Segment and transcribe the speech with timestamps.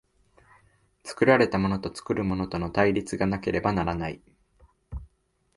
[1.03, 4.19] 作られたものと作るものとの対立がなければならない。